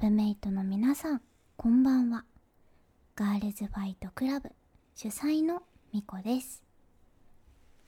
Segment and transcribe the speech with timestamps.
[0.00, 1.20] ブメイトの皆さん
[1.58, 2.24] こんばんは。
[3.14, 4.50] ガールズファイトクラブ
[4.94, 5.62] 主催の
[5.92, 6.62] みこです。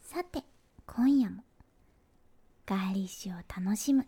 [0.02, 0.44] さて
[0.84, 1.42] 今夜も
[2.66, 4.06] ガーリッシュを楽しむ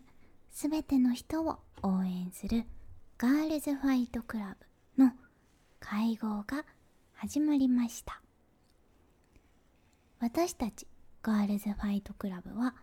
[0.51, 2.65] すべての人を応援する
[3.17, 4.55] ガールズファイトクラ
[4.95, 5.11] ブの
[5.79, 6.63] 会合が
[7.15, 8.21] 始まりました。
[10.19, 10.85] 私たち
[11.23, 12.75] ガールズファイトクラブは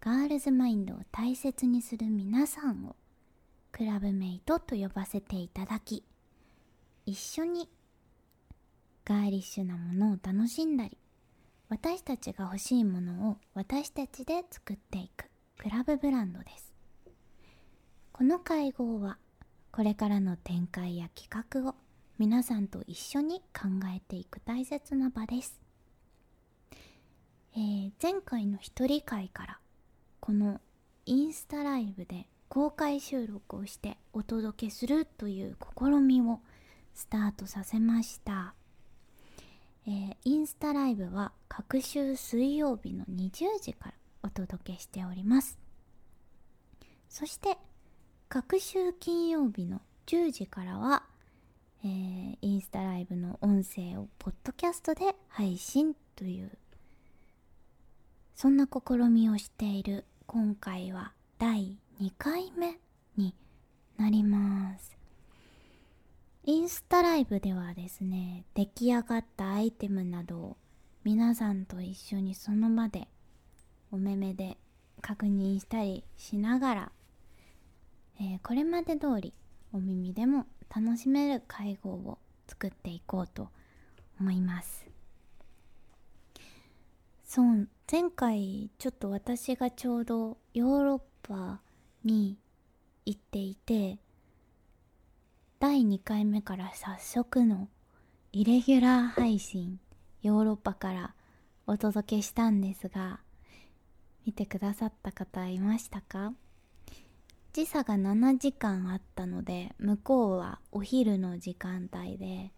[0.00, 2.94] ガールズマインドを大切にする皆さんを
[3.80, 6.04] クラブメイトと呼ばせていただき
[7.06, 7.66] 一緒に
[9.06, 10.98] ガーリッシュなものを楽しんだり
[11.70, 16.74] 私たちが欲しいものを私たちで作っていくクラブブランドです。
[18.12, 19.16] この会合は
[19.72, 21.74] これからの展開や企画を
[22.18, 25.58] 皆さんと一緒に考えていく大切な場です。
[27.54, 29.58] えー、前回の一人会から
[30.20, 30.60] この
[31.06, 36.40] インスタライブで公開収録をしてお届けするという試みを
[36.94, 38.54] スタートさせました、
[39.86, 43.30] えー、インスタライブは各週水曜日の20
[43.62, 45.60] 時からお届けしております。
[47.08, 47.56] そして
[48.28, 51.04] 各週金曜日の10時からは、
[51.84, 56.50] えー、インスタライブの音声をポッドキャストで配信という
[58.34, 62.78] そんな試みをしている今回は第2回目
[63.18, 63.34] に
[63.98, 64.96] なります。
[66.44, 70.56] インスタライブではですね出来上がったアイテムなどを
[71.04, 73.06] 皆さんと一緒にその場で
[73.92, 74.56] お目目で
[75.02, 76.92] 確認したりしながら、
[78.18, 79.34] えー、これまで通り
[79.74, 83.50] お耳でも楽しめる会合を作っていこうと
[84.18, 84.86] 思います。
[87.26, 91.60] そう前回ちょっと私がちょうどヨーロッパ
[92.04, 92.38] に
[93.06, 93.98] 行っていて
[95.58, 97.68] 第2回目から早速の
[98.32, 99.80] イレギュラー配信
[100.22, 101.14] ヨーロッパから
[101.66, 103.20] お届けしたんですが
[104.26, 106.32] 見てくださった方いましたか？
[107.52, 112.52] 時差が7時間あったので向こうはお昼の時間帯で、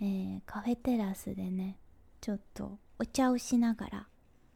[0.00, 1.76] えー、カフェテラスでね
[2.20, 4.06] ちょっとお茶をしながら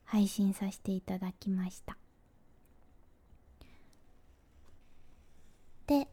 [0.04, 1.96] 配信させていただきました
[5.86, 6.08] で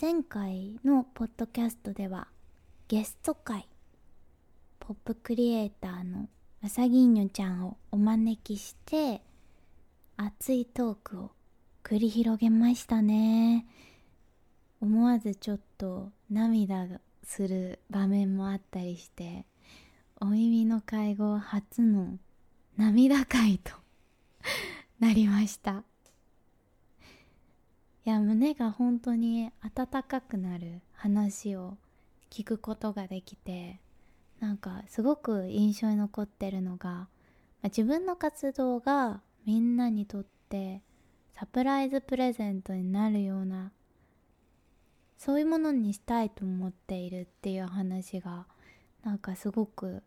[0.00, 2.28] 前回のポッドキャストでは
[2.86, 3.66] ゲスト会
[4.78, 6.28] ポップクリエイターの
[6.64, 9.22] うさぎんにょちゃんをお招きして
[10.16, 11.32] 熱いトークを
[11.82, 13.66] 繰り広げましたね。
[14.80, 16.86] 思わずちょっと涙
[17.24, 19.46] する場面もあったりして
[20.20, 22.18] お耳の会合初の
[22.76, 23.72] 涙会と
[25.00, 25.82] なりました。
[28.08, 31.76] いや胸が本当に温かくなる話を
[32.30, 33.80] 聞くことができて
[34.40, 37.08] なんかすごく印象に残ってるのが、まあ、
[37.64, 40.80] 自分の活動がみんなにとって
[41.32, 43.72] サプライズプレゼントになるような
[45.18, 48.46] そういうものにしたいと思っているっていう話が
[49.04, 50.02] なんかすごく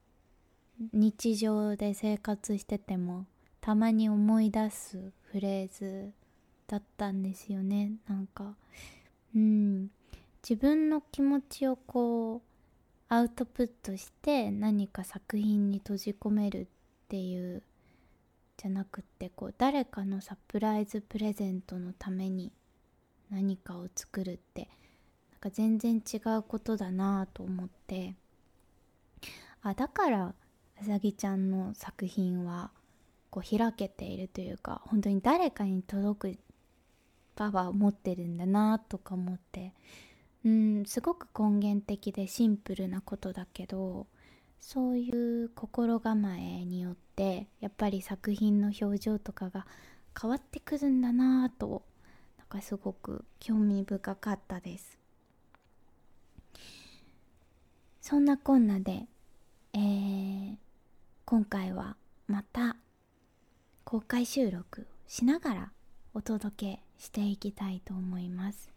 [0.91, 3.27] 日常で生活してても
[3.59, 6.11] たまに思い出すフレーズ
[6.71, 7.91] だったんですよね。
[8.07, 8.55] なんか
[9.35, 9.89] うん。
[10.41, 12.41] 自分の気持ちをこう
[13.09, 16.67] アウトプットして何か作品に閉じ込めるっ
[17.09, 17.61] ていう
[18.57, 22.53] じゃなくってこう誰かのサプライズプレゼントのために
[23.29, 24.69] 何かを作るって
[25.33, 28.15] なんか全然違うことだなと思って。
[29.63, 30.33] あだから
[30.81, 32.71] うさぎちゃんの作品は
[33.29, 36.37] こう開けているというか本当に誰かに届く
[37.41, 39.73] パワーを持ってるんだなとか思って。
[40.43, 44.07] うんすごく根源的でシンプルなことだけど
[44.59, 49.67] そういう心構えによってやっぱり作品の表情とかが
[50.19, 51.83] 変わってくるんだなと
[52.39, 54.97] なんかすごく興味深かったです。
[58.01, 59.05] そんなこんなで
[59.73, 60.55] えー、
[61.25, 61.95] 今回は
[62.27, 62.77] また
[63.83, 65.71] 公開収録しながら
[66.13, 68.71] お届けしていきたいと思います。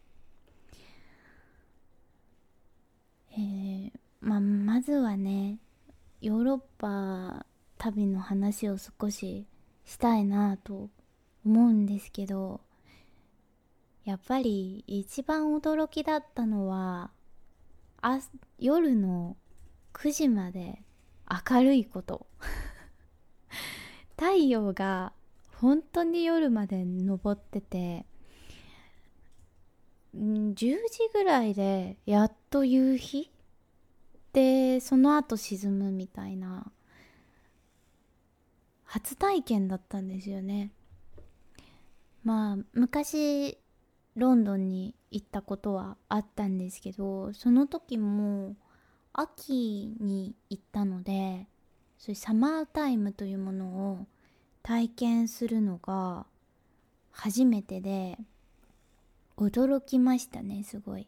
[3.33, 3.91] えー、
[4.21, 5.59] まあ、まずはね
[6.21, 7.45] ヨーロッパ
[7.79, 9.47] 旅の話を少し
[9.85, 10.89] したいなと
[11.45, 12.61] 思うんですけど
[14.05, 17.11] やっぱり一番驚きだったのは
[18.59, 19.37] 夜の
[19.95, 20.83] 9時まで
[21.51, 22.27] 明るいこと。
[24.17, 25.13] 太陽が
[25.65, 28.05] 本当に夜まで登ってて
[30.15, 30.77] 10時
[31.11, 33.31] ぐらいでやっと夕日？
[34.35, 36.71] でその後沈むみたいな。
[38.85, 40.71] 初体験だったんですよね。
[42.25, 43.57] まあ昔
[44.17, 48.55] ロンドンに行ったことはあったんですけどその時も
[49.15, 51.49] 秋に行ったので
[51.99, 54.07] そういうサマータイムというものを
[54.65, 56.25] 体験するのが
[57.13, 58.17] 初めてで
[59.37, 61.07] 驚きましたねすごい。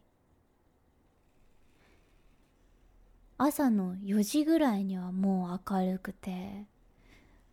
[3.39, 6.65] 朝の4時ぐらいにはもう明るくて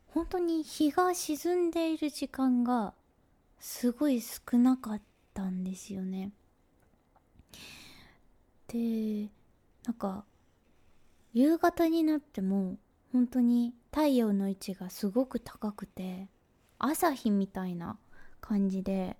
[0.09, 2.93] 本当に日が沈んでいる時間が
[3.59, 5.03] すごい少なかっ
[5.33, 6.33] たんですよね。
[8.69, 9.31] で
[9.87, 10.25] なんか
[11.33, 12.77] 夕方になっても
[13.11, 16.27] 本当に太陽の位置がすごく高くて
[16.81, 17.97] 朝日みたいな
[18.41, 19.17] 感じで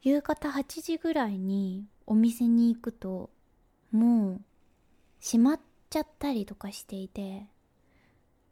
[0.00, 3.28] 夕方8時ぐらいにお店に行くと
[3.92, 4.40] もう
[5.22, 7.44] 閉まっちゃったりとかしていて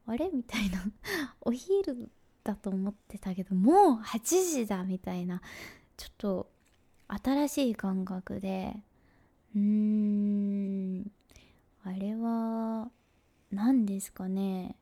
[0.06, 0.28] あれ？
[0.30, 0.84] みたいな。
[1.40, 2.10] お昼
[2.44, 5.40] だと思ってたけどもう8時だみたいな。
[5.96, 6.50] ちょっと
[7.08, 8.76] 新しい感覚で
[9.56, 9.60] うー
[11.00, 11.10] ん
[11.84, 12.90] あれは
[13.50, 14.76] 何ですかね。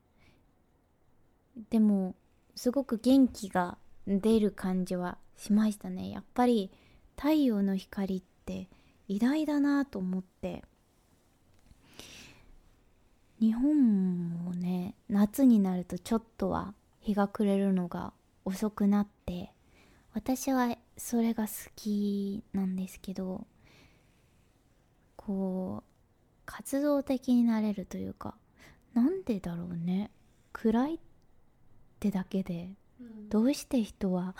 [1.71, 2.15] でも
[2.55, 6.11] すごく元気が出る感じはしましたね。
[6.11, 6.71] やっぱり
[7.17, 8.69] 太陽の光って
[9.09, 10.65] 偉大だなと思って。
[13.39, 18.15] 日本もね夏になるとちょっとは日が暮れるのが
[18.47, 19.53] 遅くなって
[20.15, 23.47] 私はそれが好きなんですけど
[25.17, 25.91] こう
[26.47, 28.35] 活動的になれるというか
[28.97, 30.11] なんでだろうね。
[30.53, 30.99] 暗いっ
[32.01, 32.71] てだけで
[33.29, 34.35] どうして人は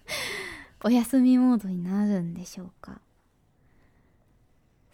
[0.82, 3.00] お休みモードになるんでしょうか。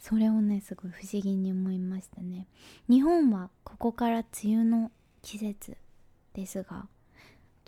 [0.01, 2.47] それをねすごい不思議に思いましたね。
[2.89, 4.91] 日本はここから梅雨の
[5.23, 5.77] 季節
[6.33, 6.89] ですが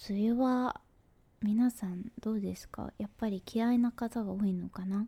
[0.08, 0.80] 梅雨は
[1.40, 2.92] 皆さんどうですか？
[2.98, 5.06] やっぱり嫌いな方が多いのかな？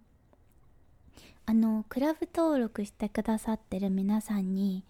[1.46, 4.84] あのクラブ登録してくださってる皆さんに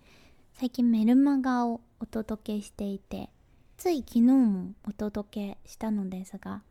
[0.56, 3.28] 最近メルマガをお届けしていて
[3.76, 6.62] つい昨日もお届けしたのですが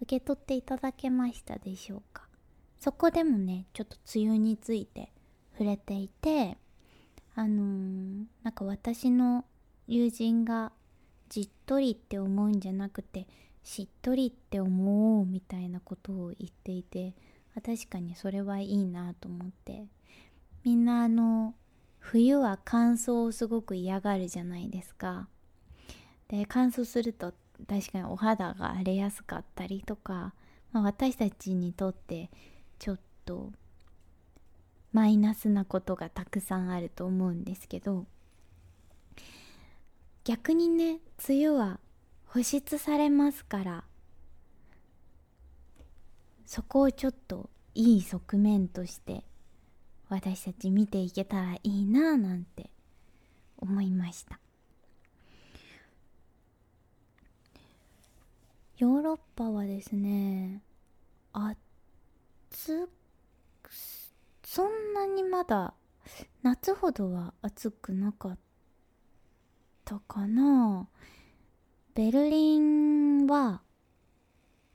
[0.00, 2.22] 受け取っていただけましたでしょうか？
[2.80, 5.12] そこでもねちょっと梅雨について
[5.52, 6.56] 触れていて
[7.34, 9.44] あのー、なんか私の
[9.86, 10.72] 友人が
[11.28, 13.28] じっとりって思うんじゃなくて
[13.62, 17.14] しっとりって思うみたいなことを言っていて
[17.54, 19.84] 確かにそれはいいなと思って。
[20.64, 21.52] みんなあの
[22.04, 25.26] 冬は乾燥をすごく嫌がるじゃないですか。
[26.28, 27.32] で乾燥すると
[27.66, 30.34] 確かにお肌が荒れやすかったりとか、
[30.70, 32.30] まあ、私たちにとって
[32.78, 33.50] ちょっと
[34.92, 38.06] マイナスなことがたくさんあると思うんですけど
[40.24, 41.80] 逆にね梅雨は
[42.26, 43.84] 保湿されますから
[46.44, 49.24] そこをちょっといい側面として
[50.14, 52.70] 私たち見ていけたらいいなぁなんて
[53.58, 54.38] 思いました。
[58.78, 60.62] ヨーロッパはですね
[61.32, 62.88] 暑
[64.44, 65.74] そんなにまだ
[66.44, 68.38] 夏ほどは暑くなかっ
[69.84, 70.86] たかな。
[71.96, 73.62] ベルリンは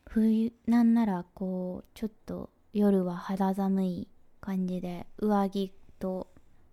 [0.10, 4.09] 冬なんならこうちょっと夜は肌寒い
[4.40, 6.28] 感じで上着と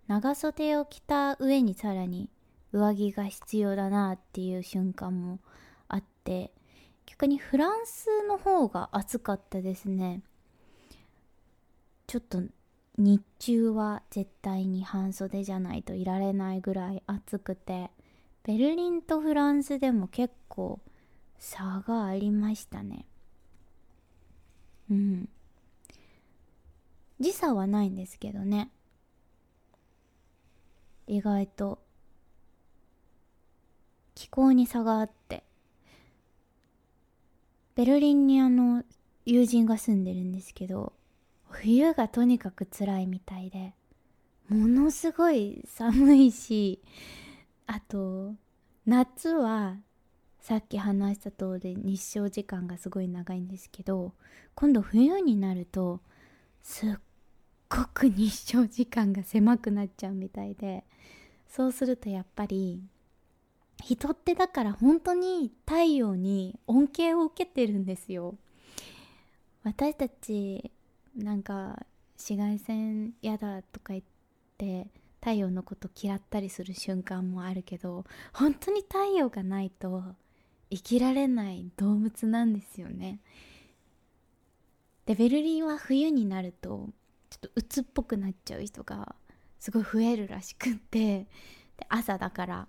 [0.08, 2.30] 長袖を着た上にさらに
[2.73, 5.40] 上着が必要だなっていう瞬間も
[5.88, 6.52] あって
[7.06, 10.23] 逆にフランスの方が暑かったですね。
[12.06, 12.42] ちょっと
[12.99, 17.90] 日中は絶対に半袖じゃないといられないぐらい暑くて
[18.42, 20.80] ベルリンとフランスでも結構
[21.38, 23.06] 差がありましたね。
[24.90, 25.28] うん。
[27.20, 28.70] 時差はないんですけどね。
[31.06, 31.78] 意外と。
[34.14, 35.44] 気候に差があって。
[37.76, 38.85] ベルリンにあの
[39.26, 40.94] 友人が住んでるんですけど
[41.50, 43.75] 冬がとにかく辛いみたいで
[44.49, 46.80] ものすごい寒いし
[47.66, 48.32] あと
[48.87, 49.76] 夏は
[50.40, 54.12] さっき話した通り日照時間がすごい長いんですけど
[54.54, 56.00] 今度冬になると
[56.62, 56.94] すっ
[57.68, 60.85] ごく日照時間が狭くなっちゃうみたいで
[61.49, 62.82] そうするとやっぱり
[63.82, 68.37] 人ってだから本当に太陽に恩恵を受けてるんですよ。
[69.62, 70.70] 私たち
[71.16, 71.85] なんか
[72.16, 74.04] 紫外線嫌だとか言っ
[74.56, 74.87] て
[75.20, 80.04] 太陽のこと嫌ったりする瞬間もあるけど本当に太陽がないと
[80.70, 83.18] 生きられない動物なんですよね。
[85.04, 86.88] でベルリンは冬になると
[87.40, 89.14] ちょっと鬱っぽくなっちゃう人が
[89.59, 91.26] すごい増えるらしくって
[91.76, 92.69] で朝だから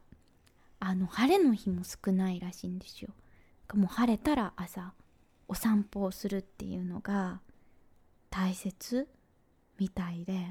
[0.80, 3.10] あの晴れの日も少ないらしいんですよ。
[3.74, 4.94] もう晴れたら朝
[5.48, 7.42] お散歩をするっていうのが
[8.30, 9.08] 大切
[9.80, 10.48] みたいで。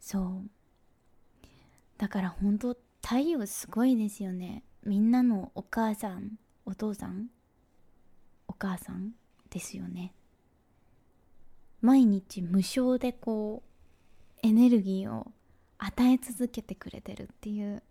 [0.00, 0.50] そう。
[1.96, 4.64] だから本当太陽すごいですよね。
[4.84, 7.28] みんなのお母さんお父さん
[8.48, 9.12] お母さん
[9.50, 10.12] ですよね。
[11.82, 13.62] 毎日無償でこ
[14.42, 15.26] うエネルギーを
[15.78, 17.82] 与え続けてくれてるっていう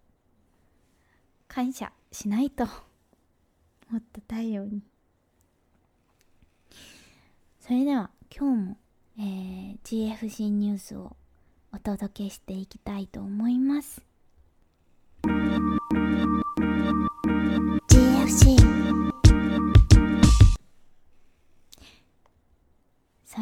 [1.50, 2.66] 感謝しないと
[3.90, 4.82] もっと太陽に。
[7.60, 8.78] それでは今日も、
[9.20, 11.16] えー、GFC ニュースを
[11.74, 14.02] お届けしていきたいと思います。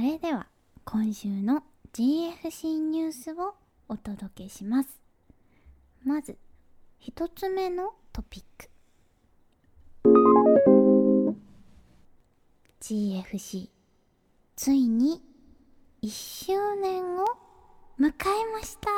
[0.10, 0.48] れでは
[0.86, 1.62] 今週の
[1.94, 3.54] GFC ニュースを
[3.88, 5.00] お届けします。
[6.04, 6.36] まず
[6.98, 8.70] 一つ目のトピック。
[12.82, 13.70] GFC
[14.56, 15.22] ついに
[16.02, 17.26] 1周年を
[18.00, 18.12] 迎え
[18.52, 18.90] ました。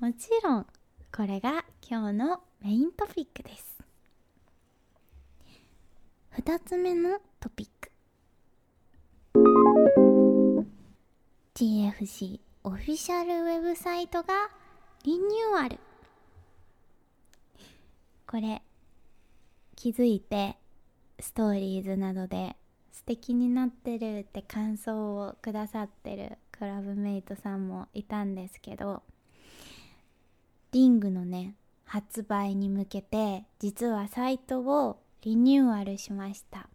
[0.00, 0.66] もちろん
[1.14, 3.73] これが今日のメイントピックです。
[6.36, 7.92] 2つ目のトピック。
[11.54, 14.50] GFC オフィシャルウェブサイトが
[15.04, 15.78] リニューアル。
[18.26, 18.62] これ
[19.76, 20.56] 気づいて
[21.20, 22.56] ストーリーズなどで
[22.90, 29.04] 素敵になってるって感想をくださってるクラブメイトさんもいたんですけど
[30.72, 36.68] リングのね発売に向けて実はサイトをリニューアルしました。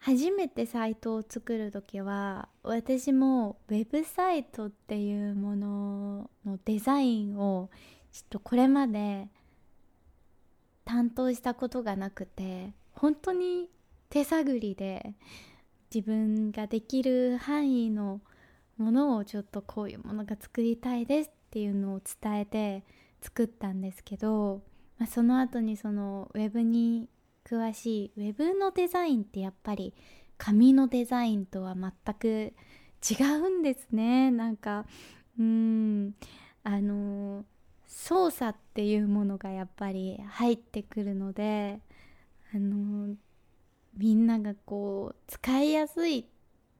[0.00, 7.70] 初めてサイトを作る時は私もウェブサイトっていうもののデザインを
[8.10, 9.28] ちょっとこれまで
[10.84, 13.70] 担当したことがなくて本当に
[14.10, 15.14] 手探りで
[15.94, 18.20] 自分ができる範囲の
[18.78, 22.82] ものをちょっとこういうものが作りたいですっていうのを伝えて
[23.20, 24.62] 作ったんですけど、
[24.98, 27.08] まあ、その後にそのウェブに
[27.44, 29.94] 詳しいウェブのデザインってやっぱり
[30.38, 32.52] 紙のデザインとは全く
[33.08, 34.30] 違うんですね。
[34.30, 34.86] なんか
[35.38, 36.14] うん
[36.62, 37.44] あの
[37.86, 41.80] 操作っていうものがやっぱり入ってくるので
[42.54, 43.14] あの
[43.96, 46.24] みんながこう使いやすいっ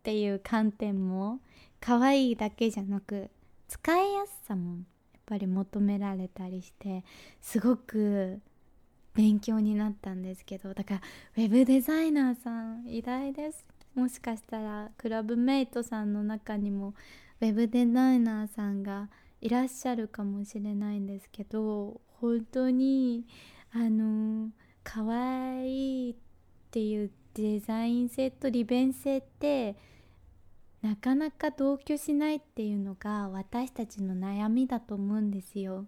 [0.02, 1.40] ていう観点も
[1.80, 3.30] 可愛いだけじゃなく
[3.68, 4.78] 使いやすさも
[5.32, 7.04] ぱり求められたりして
[7.40, 8.38] すごく
[9.14, 11.00] 勉強になったんですけどだから
[11.38, 13.64] ウェブデザイナーさん偉大です。
[13.94, 16.94] もしかしたらクラブメイトさんの中にも
[17.40, 19.08] ウェブデザイナーさんが
[19.40, 23.26] いらっしゃるかもしれないんですけど本当に
[23.72, 24.50] あの
[24.82, 26.14] 可愛いっ
[26.70, 29.76] ていうデザイン性と利便性って
[30.82, 35.86] なかなか同居しないっていうのが私たちの悩みだと思うんですよ。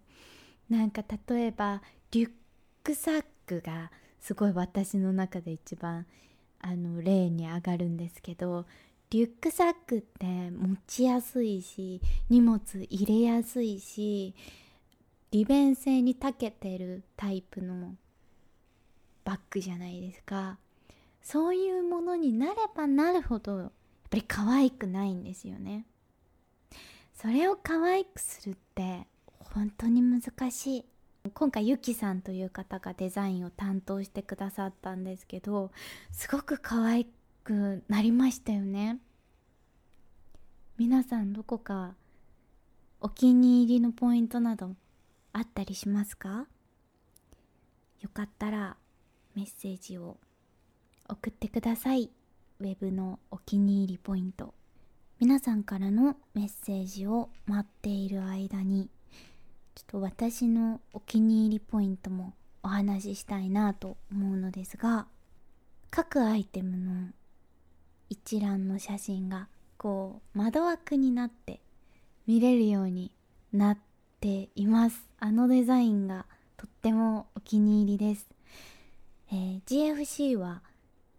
[0.71, 1.83] なんか例えば
[2.13, 2.31] リュッ
[2.83, 6.07] クサックがすごい私の中で一番
[6.61, 8.65] あの例に上がるんですけど
[9.11, 14.35] リュックサックって持ちやすいし荷物入れやすいし
[15.31, 17.97] 利便性に長けてるタイプの
[19.25, 20.59] バッグじゃないですか
[21.21, 23.73] そういうものになればなるほど
[24.15, 25.87] ぱり可愛くないんですよね。
[27.15, 30.85] それを可愛くするって本当に難しい。
[31.33, 35.73] 今回ゆきさんという方がデザインを担当してくださったんですけど
[36.13, 37.07] すごく可愛
[37.43, 39.01] くなりましたよね。
[40.77, 41.95] 皆さんどこか
[43.01, 44.77] お気に入りのポイントなど
[45.33, 46.47] あったりしますか？
[48.01, 48.77] よかったら
[49.35, 50.19] メッセージを
[51.09, 52.11] 送ってください。
[52.65, 54.55] ウェブのお気に入りポイント。
[55.21, 58.89] 皆さんからのメッセージを待っている間に
[59.75, 65.07] ちょっと私のお気に入りポイントもお話ししたいなと思うのですが
[65.91, 67.09] 各アイテムの
[68.09, 71.61] 一覧の写真がこう窓枠になって
[72.27, 73.13] 見れるように
[73.53, 73.79] なっ
[74.21, 75.07] ています。
[75.21, 76.25] あのデザインが
[76.57, 78.27] とってもお気に入りです、
[79.31, 80.63] えー、GFC は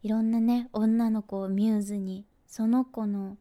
[0.05, 3.37] いろんなね女の子をミューズにその子の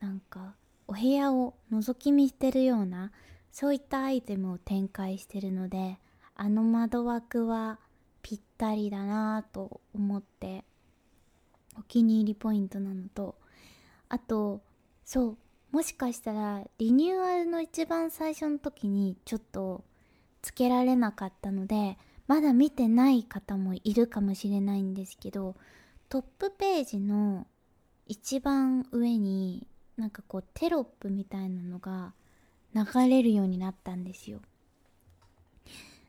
[0.00, 0.54] なんか
[0.88, 3.12] お部屋を覗き見してるような
[3.52, 5.98] そういったアイテムを展開してるので
[6.34, 7.78] あの窓枠は
[8.22, 10.64] ぴったりだなぁと思って
[11.78, 13.34] お気に入りポイントなのと。
[14.08, 14.62] あと
[15.04, 15.36] そう
[15.70, 19.84] もしかしたらリニューアルの一番最初の時にちょっと
[20.40, 25.56] つけられなかったのでまだ見てない方もいるかもしれないんですけど
[26.10, 27.46] トップページの
[28.04, 32.14] 一番上になんかこうテロップみたいなのが
[32.74, 34.40] 流れるようになったんですよ。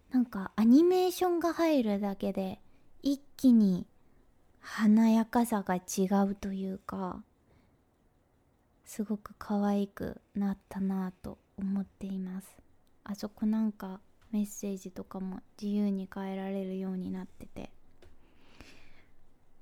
[0.09, 2.59] なんかアニメーションが入るだけで
[3.03, 3.85] 一気に
[4.59, 7.21] 華やかさが違うというか
[8.83, 12.57] すごく可愛くなったなぁと思っています。
[13.03, 13.99] あそこなんか
[14.31, 17.70] メッセージとかも自由に変えられるようになってて。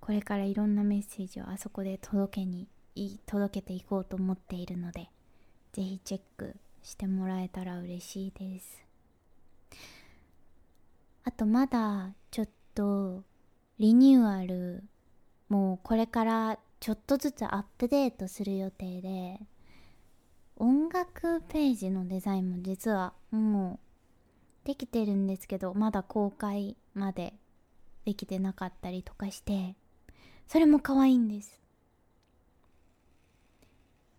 [0.09, 2.67] これからいろんなメッセージをあそこで届けに
[3.27, 5.07] 届けていこうと思っているので
[5.71, 8.83] 是非チェックしてもらえたら嬉しいです。
[11.25, 13.23] あとまだちょっと
[13.77, 14.83] リニューアル
[15.47, 19.39] もうこれからちょっとずつアップデートする予定で
[20.55, 23.79] 音楽ページのデザインも実はも
[24.63, 27.35] うできてるんですけどまだ公開まで
[28.05, 29.75] できてなかったりとかして
[30.49, 31.61] それも可愛いんです。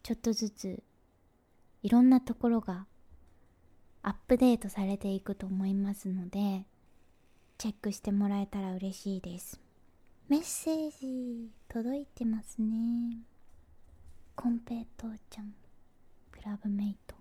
[0.05, 0.81] ちょっとずつ
[1.83, 2.87] いろんなところが
[4.03, 6.65] アップデートされていくと思いますので
[7.59, 9.61] チェックしてもらえたら嬉しいです。
[10.29, 13.19] メッセージ届いてますね。
[14.37, 15.53] コンペイトーちゃん。
[16.31, 17.17] クラブメイト。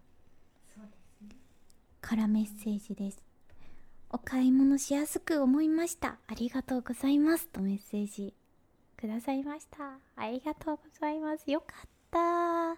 [0.75, 1.35] そうですね。
[1.99, 3.23] からメッセージです。
[4.11, 6.19] お買い物しやすく思いました。
[6.27, 7.47] ありがとうございます。
[7.47, 8.35] とメッセージ
[8.99, 9.97] くださいました。
[10.17, 11.49] ありがとうございます。
[11.49, 12.75] よかった。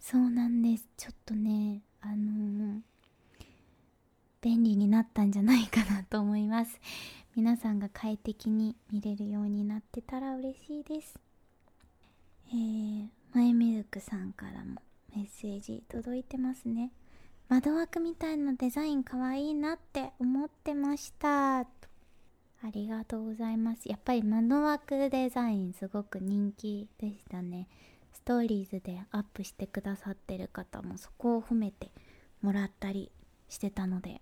[0.00, 0.88] そうなんです。
[0.96, 2.80] ちょっとねあのー、
[4.40, 6.80] 便利になったんじゃないかなと思います。
[7.36, 11.16] 皆さんが快適に見れるようになってたら嬉しいです。
[12.48, 14.82] えー、マイミルクさんからも
[15.14, 16.90] メッセージ届いてますね。
[17.48, 21.66] 窓枠みたいなデザインかわいいなって思ってました。
[22.64, 23.88] ありがとうございます。
[23.88, 27.68] やっぱり窓枠デザインすごく人気でしたね。
[28.12, 31.90] ストーリーズでアップしてくださってる方もそこを褒めて
[32.40, 33.10] もらったり
[33.48, 34.20] してたので。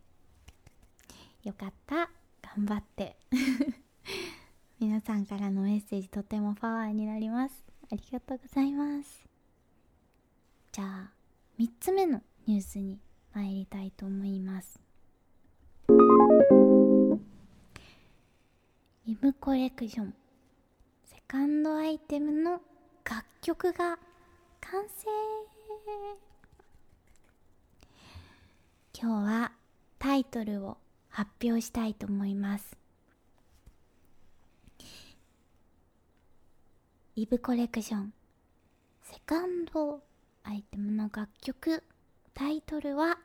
[1.45, 2.11] よかった。
[2.57, 3.17] 頑張って。
[4.81, 7.63] 皆さんからのメッセージとてもパワーになります。
[7.93, 9.27] ありがとうございます。
[10.73, 11.13] じゃあ
[11.59, 12.99] 3つ目のニュースに
[13.35, 14.81] 参りたいと思います。
[19.11, 20.15] イブコレクション。
[21.05, 22.61] セカンドアイテムの
[23.03, 23.99] 楽曲が
[24.61, 25.09] 完成。
[28.97, 29.53] 今日は
[29.99, 30.77] タイトルを
[31.09, 32.77] 発表したいと思います。
[37.17, 38.13] イブコレクション。
[39.03, 40.01] セカンド
[40.45, 41.83] アイテムの楽曲。
[42.33, 43.19] タイトルは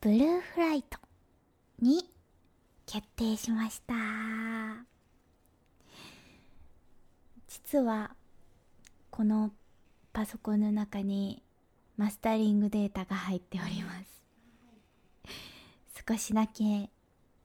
[0.00, 0.98] ブルーフライト
[1.80, 2.17] に
[2.90, 3.92] 決定しました。
[7.46, 8.16] 実は
[9.10, 9.52] この
[10.14, 11.42] パソコンの中に
[11.98, 14.24] マスタリングデータが入っております。
[16.08, 16.88] 少しだけ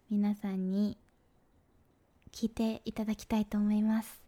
[0.10, 0.97] 皆さんに
[2.32, 4.22] 聞いていただきたいと思います。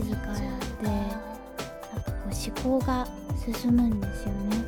[0.00, 0.32] 静か
[0.82, 1.10] でなん
[2.02, 3.06] かこう思考が
[3.60, 4.64] 進むんですよね。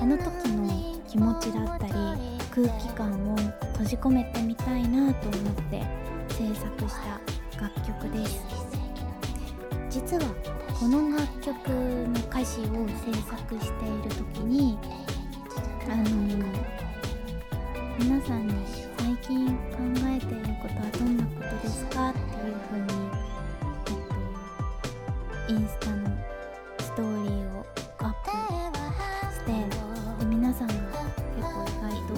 [0.00, 1.92] あの時の気持ちだったり
[2.50, 5.82] 空気感を閉じ込めてみたいなと思って
[6.30, 7.31] 制作した
[25.48, 26.08] インスタの
[26.78, 27.66] ストーリーを
[27.98, 28.30] アップ
[29.34, 29.50] して
[30.20, 30.82] で皆さんが結
[31.42, 32.14] 構意外と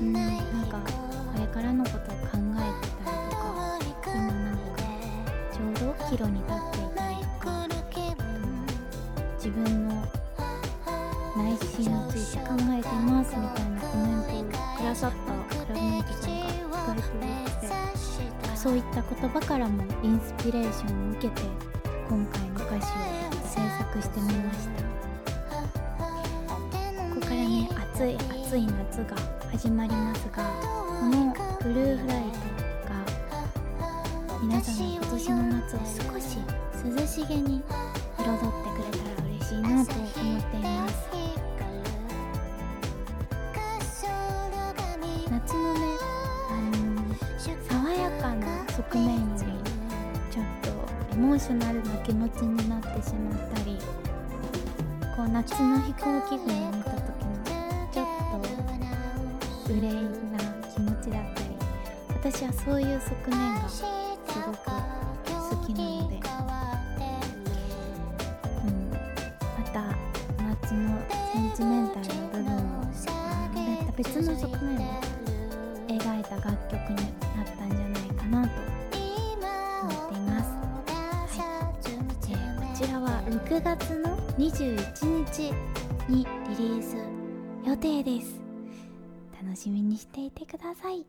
[0.00, 0.36] うんなん
[0.68, 3.10] かこれからのことを考えてた
[3.78, 4.82] りとか今なんか
[5.50, 7.48] ちょうど岐路に立っていたりとか
[9.36, 9.94] 自分の
[11.36, 21.42] 内心について考えてますみたいなコメントをくださったクラブメイトさんが意外と多くてそういった言葉からもインスピレーションを受けて
[22.08, 22.47] 今回の
[22.78, 24.82] 歌詞を制作してみました。
[25.98, 29.16] ここからね暑い暑い夏が
[29.50, 30.44] 始まりますが
[31.00, 32.38] このブルーフライト
[32.88, 32.94] が
[34.40, 36.38] 皆さんの今年の夏を少し
[36.96, 37.62] 涼しげに
[38.16, 38.67] 彩って
[56.28, 57.42] の飛行機雲を見た時の
[57.92, 58.06] ちょっ
[59.66, 60.38] と憂いな
[60.74, 61.48] 気持ちだったり
[62.14, 63.68] 私はそういう側面が
[89.98, 91.04] にしていてください。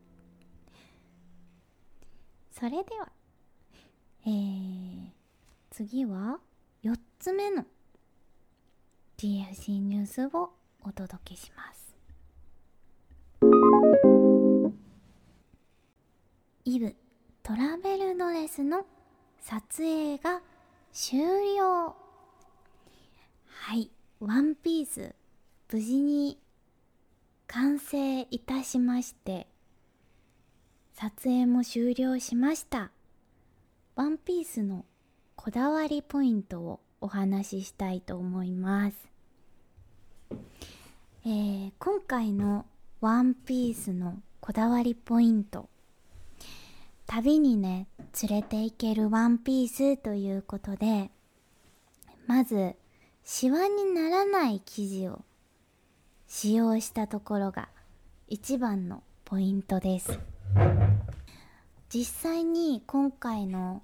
[2.52, 3.10] それでは
[4.26, 5.10] えー、
[5.70, 6.40] 次は
[6.84, 7.64] 4つ目の
[9.18, 10.52] TLC ニュースを
[10.84, 11.96] お届けします。
[16.66, 16.96] イブ
[17.44, 18.86] トラベルドレスの
[19.40, 20.42] 撮影が
[20.92, 21.20] 終
[21.56, 21.96] 了。
[23.46, 23.90] はい。
[24.20, 25.16] ワンピース。
[25.72, 26.40] 無事に
[27.52, 29.48] 完成いたしまして
[30.94, 32.92] 撮影も終了しました。
[33.96, 34.86] ワンピースの
[35.36, 38.98] こだわりポイントをお話ししたいと思います。
[41.26, 42.66] えー今回の
[43.02, 45.70] ワンピースのこだわりポイント。
[47.08, 47.88] 旅にね
[48.30, 51.10] 連れて行けるワンピースということで
[52.28, 52.76] まず
[53.24, 55.24] シワにならない生地を
[56.32, 57.70] 使用したところが
[58.28, 60.20] 一番のポイントです。
[61.90, 63.82] 実際に今回の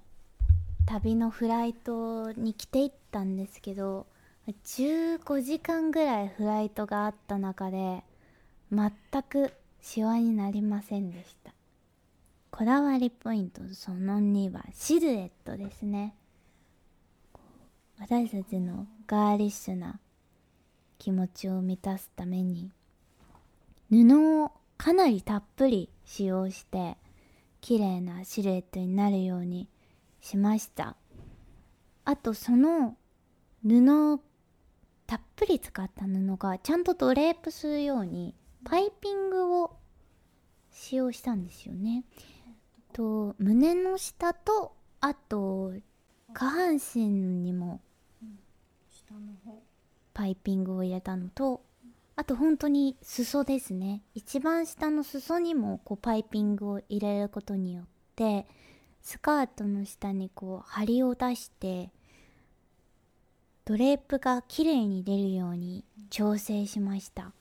[0.86, 4.06] 旅のフライトに着ていったんですけど
[4.46, 8.04] 15時間ぐらいフライトがあった中で
[8.70, 8.92] 全
[9.28, 11.52] くシワになりませんでした。
[12.52, 16.14] こだわりポイントその2はシルエットですね。
[17.98, 19.98] 私たちのガーリッシュな
[20.98, 22.70] 気持ちを満たすために
[23.90, 26.96] 布をかなりたっぷり使用して
[27.60, 29.68] 綺麗なシルエットになるように
[30.20, 30.96] しました。
[32.04, 32.96] あとその
[33.64, 34.20] 布を
[35.06, 39.76] たっぷり使った布がちゃんとドレープするようにパイピングを
[40.70, 42.04] 使用したんですよね。
[42.92, 45.72] と胸の下とあと
[46.32, 47.80] 下半身にも
[48.88, 49.62] 下の方。
[50.16, 51.60] パイピングを入れたのと
[52.16, 54.00] あと本当に裾ですね。
[54.14, 57.84] 一番下の裾にもこうパイピングを入れることによっ
[58.16, 58.46] て
[59.02, 61.90] スカートの下にこう針を出して
[63.66, 67.32] ドレープが綺麗に出るように調整しました。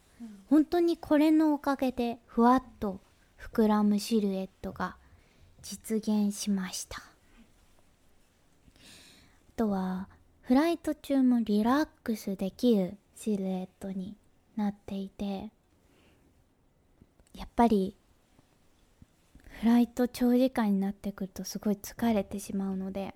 [0.49, 2.99] 本当にこれのおかげでふわっと
[3.39, 4.97] 膨らむシルエットが
[5.61, 6.97] 実現しました。
[6.97, 7.01] あ
[9.55, 10.09] とは
[10.47, 14.15] フライト中もリラックスできるシルエットに
[14.55, 15.49] なっていて
[17.33, 17.95] やっぱり
[19.59, 23.15] フライト長時間になってくるとすごい疲れてしまうので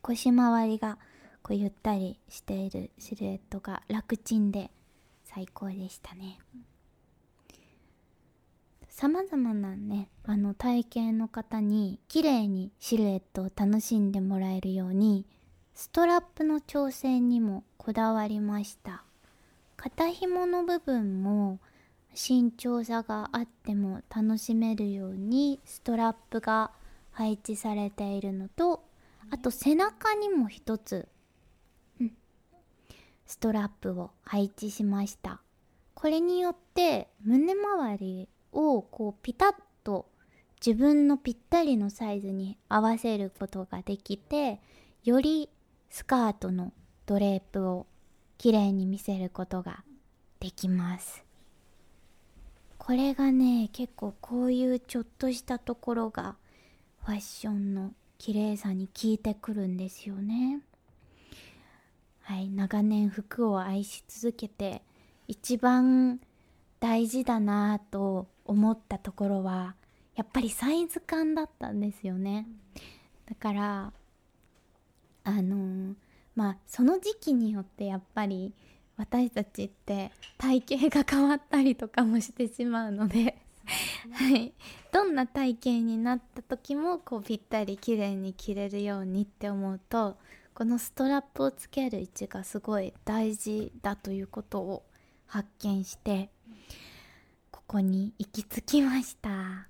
[0.00, 0.96] 腰回りが
[1.42, 4.70] こうゆったりしているシルエットが楽ちんで
[5.24, 6.38] 最高でしたね。
[8.88, 15.26] さまざまなねあの体型の方に綺麗にシルエットを楽しんでもらえるように
[15.76, 19.04] ストラップの調整にもこだわりました。
[19.76, 21.60] 肩紐の部分も
[22.14, 26.70] 身長差があっても楽しめるようにストラップが
[27.10, 28.84] 配置されているのと
[29.30, 31.08] あと背中にも一つ、
[33.26, 35.42] ストラップを配置しました。
[35.92, 40.06] これによって胸周りをこうピタッと
[40.64, 44.58] 自分のぴったりのサイズに合わせることができて
[45.04, 45.50] より
[45.90, 46.72] スカートの
[47.06, 47.86] ドレープを
[48.38, 49.84] きれいに見せることが
[50.40, 51.24] できます。
[52.78, 56.36] これがね結構こういうちょっとしたところが
[57.04, 60.60] ファッションの綺麗さに効いてくるんですよね。
[62.22, 64.82] はい長年服を愛し続けて
[65.28, 66.20] 一番
[66.80, 69.74] 大事だなぁと思ったところは
[70.14, 72.46] やっぱりサイズ感だったんですよね。
[73.28, 73.92] だから
[75.26, 75.94] あのー、
[76.34, 78.54] まあその時期によってやっぱり
[78.96, 83.36] 私たちって体型が変わったりとかもしてしまうので
[84.12, 84.52] はい、
[84.92, 90.16] どんな体型になった時もこうぴったり綺麗に着れるようにって思うと
[90.54, 94.84] このストラップをつける位置がすごい大事だということを
[95.26, 96.30] 発見して
[97.50, 99.66] ここに行き着きました。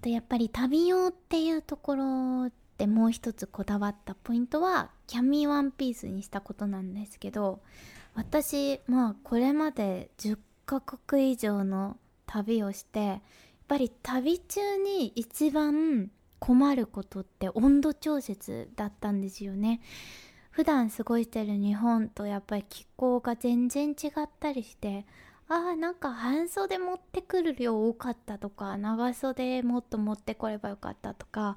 [0.00, 2.50] とやっぱり旅用っていうところ
[2.82, 7.60] でもう一つこだわったポイントはキャミーワンピースにしたことなんですけど
[8.16, 13.20] 私まあこれまで10カ国以上の旅をしてやっ
[13.68, 19.80] ぱり旅中に一番困ることって温度調節だったんですよね。
[20.50, 25.06] 普段過ごしてる日本とやっぱり気候が全然違ったりして
[25.48, 31.56] あーなんか半袖持ってくる量多かったとか長袖もっと持ってこればよかったとか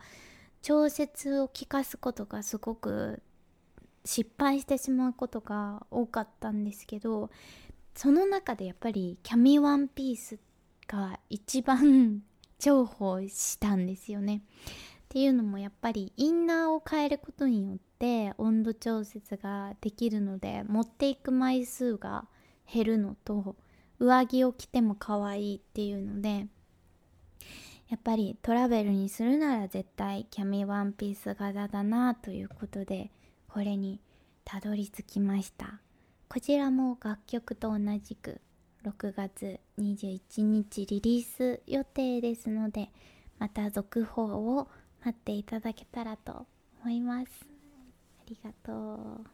[0.65, 3.21] 調節を効かすことがすごく
[4.03, 7.29] 失敗してしまうことが多かったんですけど
[7.93, 10.39] その中でやっぱりキャミワンピース
[10.87, 12.23] が一番
[12.57, 14.41] 重宝したんですよね。
[15.03, 22.27] っていうのもやっぱりインナーを変えることによって温度調節ができるので持っていく枚数が
[22.65, 23.55] 減るのと
[23.99, 26.47] 上着を着ても可愛いっていうので
[27.89, 33.11] やっぱりトラベルにするなら絶対キャミワンピース柄だなということで
[33.47, 33.99] これに
[34.43, 35.79] たどり着きました。
[36.27, 38.41] こちらも楽曲と同じく
[38.83, 42.89] 6月21日リリース予定ですので
[43.39, 44.67] また続報を
[45.03, 46.45] 待っていただけたらと
[46.83, 47.31] 思います。
[48.19, 48.73] ありがと
[49.23, 49.25] う。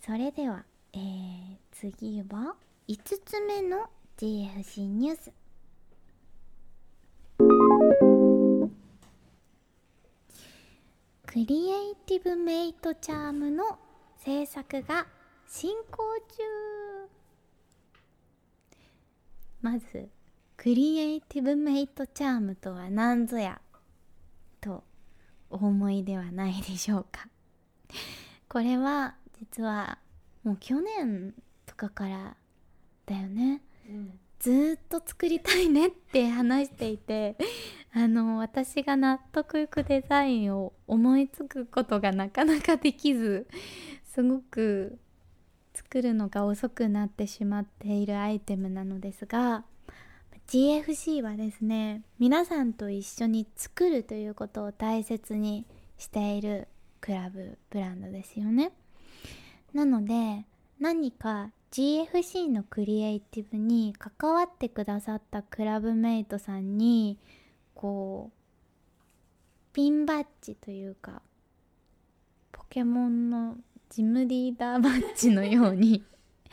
[0.00, 2.56] それでは、えー、次は
[2.88, 5.39] 5つ目の GFC ニュース。
[11.32, 13.78] クリエイティブメイトチャームの
[14.16, 15.06] 制作が
[15.46, 16.42] 進行中。
[19.62, 20.08] まず
[20.56, 23.60] クリエイティブメイトチャームとは何ぞや
[24.60, 24.82] と
[25.50, 27.28] お思いではないでしょうか。
[28.50, 30.00] これは実は
[30.42, 31.32] もう去年
[31.64, 32.36] とかから
[33.06, 37.36] だよね、うん、ずっと作りたいねって話していて
[37.92, 43.46] あの私が納得いくデザインを思いつくことがなかなかできず
[44.04, 44.98] すごく
[45.74, 49.64] 作るのが遅くなってしまっているアイテムなのですが
[50.46, 55.66] GFC はですね皆さんと一緒に作るということを大切に
[55.98, 56.66] している
[57.02, 58.72] クラブブランドですよね。
[59.74, 60.44] なので
[60.80, 67.16] 何か GFC のクリエイティブに関わってくださったクラブメイトさんに
[67.74, 71.22] こうピンバッジというか
[72.50, 73.56] ポケモンの
[73.88, 76.04] ジムリーダーバッジのように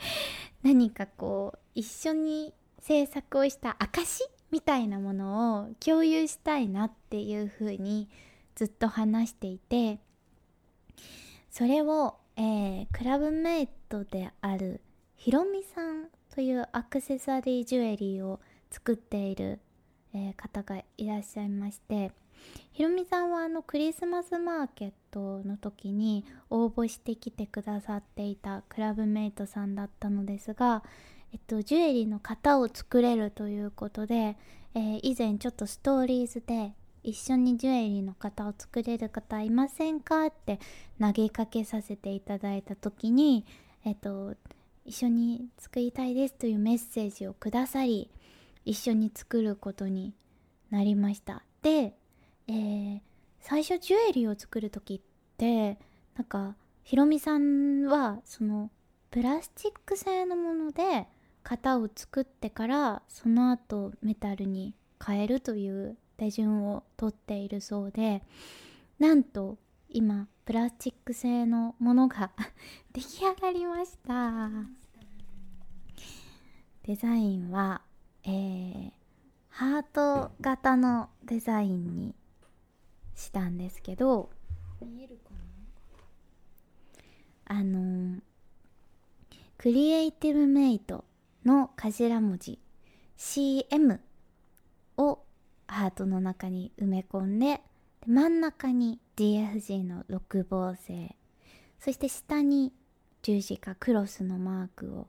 [0.62, 8.08] 何かこう一緒に制作をした証みたいなものを共有したいなっていうふうに
[8.54, 9.98] ずっと話していて
[11.50, 14.80] それを、えー、クラブメイトである
[15.18, 18.38] ひろみさんというアクセサリージュエリーを
[18.70, 19.58] 作っている、
[20.14, 22.12] えー、方がいらっしゃいまして
[22.70, 30.84] ひろみさんはあのクリスマスマーケットの時に応募してきてくださっていたクラブメイトさんだったのですが、
[31.32, 34.36] えっと、ジュエリーの型を作れるということで、
[34.74, 40.60] えー以前ちょっとストーリーズで一緒にジュエリーの型を作れる方いませんかって
[41.00, 43.44] 投げかけさせていただいた時に
[43.84, 44.34] えっ、と
[44.88, 48.10] 一緒に作りたいですというメッセージをくださり
[48.64, 50.14] 一緒に作ることに
[50.70, 51.44] なりました。
[51.62, 51.94] で、
[52.48, 53.00] えー
[53.40, 55.00] 最初ジュエリーを作る時っ
[55.38, 55.78] て
[56.16, 58.70] なんかひろみさんはその
[59.10, 61.06] プラスチック製のもので
[61.44, 68.22] 型を作ってからその後メタルに変えるという手順をとっているそうで
[68.98, 69.56] なんと
[69.88, 72.30] 今プラスチック製のものが
[72.94, 74.48] 出来上がりました。
[76.84, 77.82] デザインは、
[78.24, 78.92] えー
[79.50, 82.14] ハート型のデザインに
[83.14, 84.30] したんですけど
[84.80, 85.32] 見えるか
[87.44, 88.22] あのー
[89.58, 91.04] クリエイティブメイト
[91.44, 92.58] の頭文字
[93.18, 94.00] CM
[94.96, 95.18] を
[95.66, 97.62] ハートの中に埋め込んでで
[98.06, 101.16] 真ん中に DFG の六芒星。
[101.80, 102.72] そして下に
[103.22, 105.08] 十字架クロスのマークを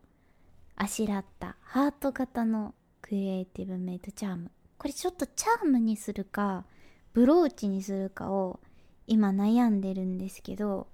[0.76, 4.50] あしらったハート型のクリエイティブメイトチャーム。
[4.80, 6.66] これちょっとチャームにするか
[7.14, 8.60] ブローチにするかを
[9.06, 10.88] 今悩んでるんですけど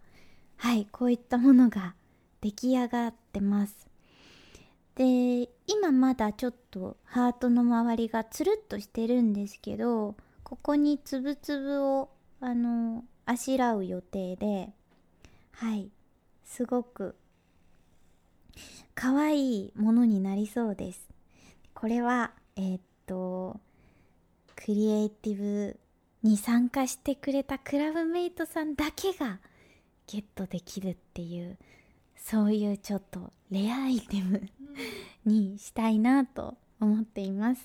[0.57, 1.95] はいこういったものが
[2.41, 3.87] 出来上がってます。
[4.95, 14.69] で今まだちょっとハートの周りがつるっとしてるんですけどここにつぶつぶをあのあしらう予定で
[15.51, 15.89] はい。
[16.43, 17.15] すごく
[18.93, 21.09] 可愛いものになりそうです。
[21.73, 23.59] これはえーっと
[24.55, 25.79] クリエイティブ
[26.23, 29.39] に参加してくれたクラブメイトさんだけが
[30.07, 31.57] ゲットできるっていう
[32.15, 34.41] そういうちょっとレアアイテム
[35.25, 37.61] にしたいなと思っています。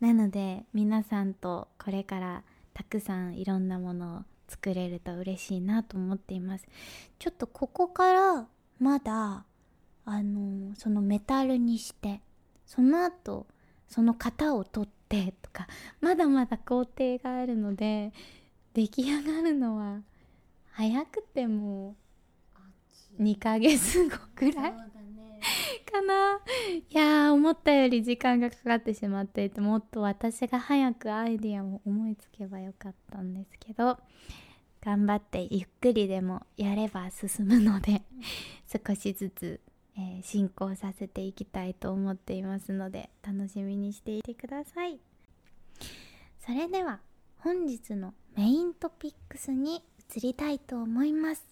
[0.00, 2.42] なので皆さんとこれから
[2.74, 6.66] たくさんいろんなものを作れると嬉しいなと思っています。
[7.18, 8.46] ちょっとここから
[8.78, 9.44] まだ
[10.04, 12.20] あのそのメタルにして
[12.66, 13.46] その後
[13.88, 15.66] その型を取ってとか
[16.00, 18.12] まだまだ工程があるので
[18.74, 20.00] 出来上がるのは
[20.72, 21.94] 早くても
[23.20, 24.72] 2ヶ月後くらい。
[24.72, 25.11] ね。
[25.92, 26.40] かな。
[26.68, 33.98] いやー思ったより時間がかかってしまっていてもっと私が早くアイディアを思いつけばよかったんですけど
[34.82, 38.02] 頑張ってゆっくりでもやれば進むので
[38.86, 39.60] 少しずつ、
[39.96, 44.98] えー進行させていきたいと思っていますので楽しみにしていてください。
[46.40, 47.00] それでは
[47.38, 49.84] 本日のメイントピックスに
[50.16, 51.44] 移りたいと思います。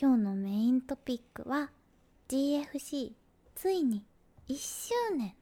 [0.00, 1.70] 今日のメイントピックは
[2.32, 3.12] GFC
[3.54, 4.06] ついに
[4.48, 5.34] 1周年。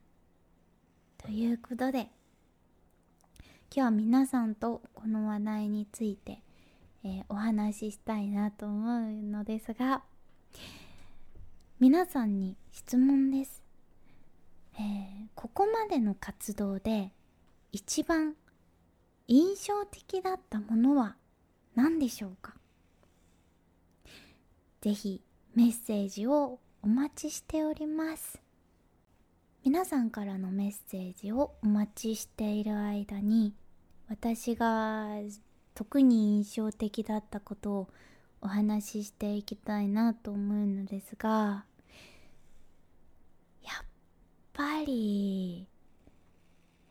[1.17, 2.09] ということで
[3.73, 6.43] 今日は皆さんとこの話題について、
[7.05, 10.03] えーお話ししたいなと思うのですが
[11.79, 13.63] 皆さんに質問です、
[14.73, 17.13] えーここまでの活動で
[17.71, 18.35] 一番
[19.29, 21.15] 印象的だったものは
[21.73, 22.53] 何でしょうか？
[24.81, 25.21] ぜひ
[25.55, 28.41] メッセージをお待ちしております。
[29.63, 33.53] 皆さんからのメッセージをお待ちしている間に
[34.09, 35.09] 私が
[35.75, 37.87] 特に印象的だったことを
[38.41, 41.65] お話ししていきたいなと思うのですが
[43.61, 43.85] やっ
[44.51, 45.67] ぱり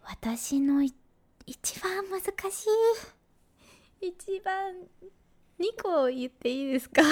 [0.04, 2.20] 私の一番難
[2.52, 2.66] し
[4.00, 4.72] い一番
[5.58, 7.02] 2個言っていいですか？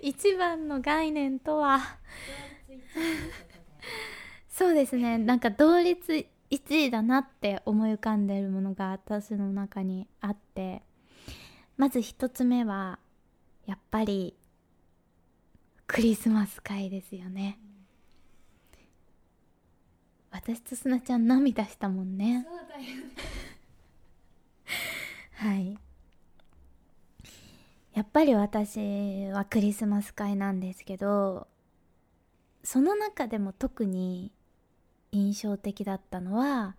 [0.00, 1.80] 一番の概念とは？
[4.48, 5.18] そうですね。
[5.18, 10.82] なんか同率1位だなって思い浮かんでるものが私の中にあって。
[11.76, 12.98] まず一つ目は
[13.66, 14.34] やっぱり
[15.86, 17.58] クリスマス会ですよね。
[20.30, 22.46] 私とすなちゃん涙したもんね。
[25.34, 25.78] はい
[27.96, 31.48] やっぱり私はクリスマス会なんですけど
[32.62, 34.32] その中でも特に
[35.12, 36.76] 印象的だったのは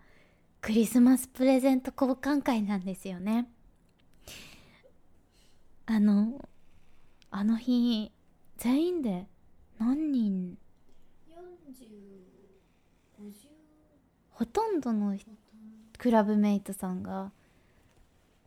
[0.60, 3.48] クリスマスプレゼント交換会なんですよね。
[5.86, 6.48] あの
[7.32, 8.12] あの日
[8.56, 9.26] 全員で
[9.80, 10.56] 何人
[13.18, 13.32] ？4050
[14.30, 15.18] ほとんどの
[15.98, 17.32] クラブメイトさんが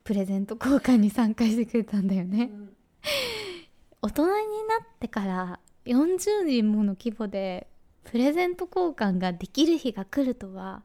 [0.04, 2.76] プレゼント交換に参加してくれたんだよね、うん。
[4.02, 4.34] 大人にな
[4.84, 7.68] ってから40人もの規模で
[8.04, 10.84] プレゼント交換ができる日が来るとは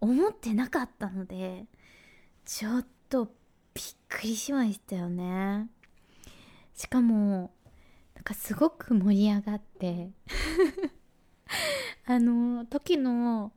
[0.00, 1.66] 思ってなかったので
[2.44, 5.68] ちょっとびっくりしましたよね。
[6.74, 7.52] しかも
[8.14, 10.10] なんかすごく盛り上がって
[12.06, 13.52] あの時の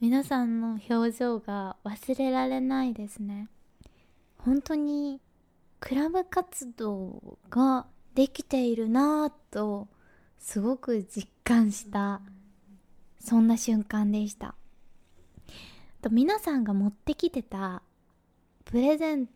[0.00, 3.48] 皆さんの表情が忘れられないですね
[4.44, 5.20] 本当に
[5.80, 9.88] クラブ活動ができているなぁと
[10.38, 12.22] すごく実感した
[13.18, 14.54] そんな瞬間でした。
[16.00, 17.82] と皆さんが持ってきてた
[18.64, 19.28] プレゼン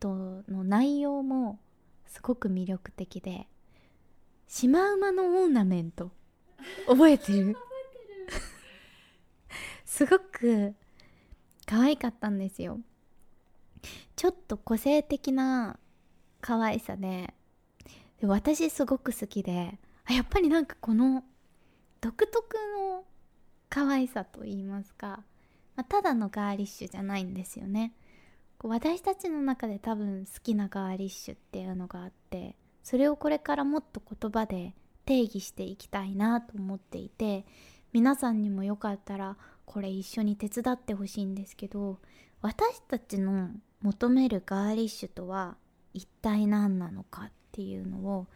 [0.00, 1.60] トの内容も
[2.06, 3.46] すごく魅力的で
[4.48, 6.10] シマウマのオーナメント
[6.88, 7.56] 覚えてる。
[9.84, 10.74] すごく
[11.66, 12.80] 可愛かったんですよ
[14.16, 15.78] ちょっと個性的な
[16.40, 17.34] 可愛さで
[18.20, 21.24] で私すごく好きであやっぱりなんかこの
[22.00, 23.04] 独特の
[23.68, 25.20] 可愛さと言いますか、
[25.76, 27.92] まあ、ただのガーリッシュじゃないんですよね。
[28.64, 34.74] 私たちの中で多分好きなガーリッシュっていうのがあってそれをこれからもっと言葉で
[35.04, 37.44] 定義していきたいなと思っていて
[37.92, 42.00] 皆さんにもよかったらこれ一緒に手伝ってほしいんですけど
[42.42, 43.50] 私たちの
[43.82, 45.56] 求めるガーリッシュとは
[45.94, 48.26] 一体何なのかっていうのを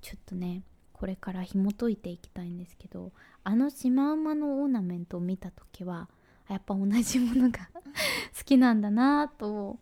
[0.00, 3.12] ちょっとねこれから紐解いていきたいんですけど
[3.44, 6.08] あのシマウマのオーナメントを見た時は
[6.48, 7.68] やっぱ同じものが
[8.36, 9.78] 好きなんだなと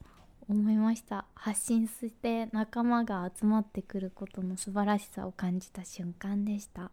[0.49, 1.27] 思いました。
[1.35, 6.91] 発信して仲間が集まってくることの素晴らしさを感じた瞬間でした。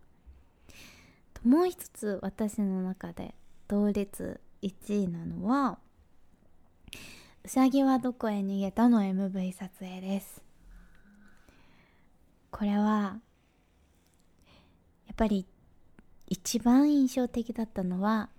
[1.44, 3.34] もう一つ私の中で
[3.68, 5.80] 同率1位なのは
[7.44, 10.44] うさぎはどこへ逃げたの？MV 撮影です。
[12.52, 13.20] これは
[15.08, 15.48] やっぱり
[16.28, 18.30] 一番印象的だったのは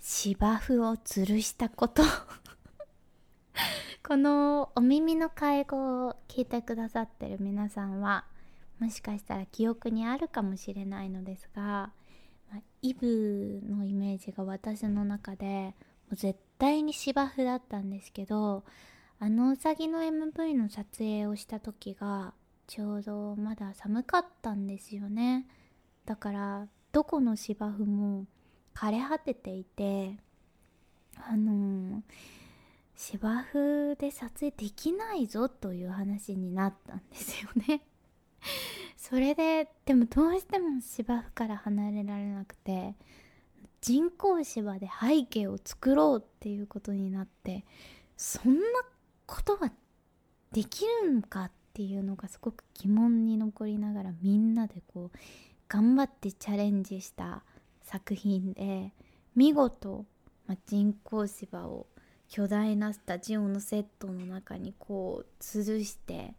[0.00, 2.04] 芝生を吊るしたこと。
[4.06, 8.24] このお耳の介護を聞いてくださってる皆さんは
[8.78, 11.92] もしかしたら記憶にあるかもしれないのですが、
[12.52, 15.74] まあ、イブのイメージが私の中で
[16.06, 18.64] もう絶対に芝生だったんですけど
[19.20, 22.32] あのうさぎの MV の撮影をした時が
[22.66, 25.46] ちょうどまだ寒かったんですよね。
[26.06, 28.24] だからどこの芝生も
[28.74, 30.16] 枯れ果てていて
[31.16, 32.02] あのー、
[32.96, 37.82] 芝生で撮影できないぞという話になったんですよね。
[38.96, 42.94] それででもどうしても芝生から離れられなくて
[43.84, 47.66] 人工芝で背景を作ろうっていうことになって
[48.16, 48.60] そんな
[49.26, 49.70] ことは
[50.52, 55.18] できるのかっていうのがすごく疑問に残りながらみんなでこう
[55.68, 57.42] 頑張ってチャレンジした
[57.82, 58.94] 作品で
[59.36, 60.06] 見事、
[60.46, 61.86] ま、人工芝を
[62.30, 66.32] 巨大なスタジオのセットの中にこう吊るして